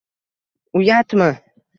[0.79, 1.29] uyatmi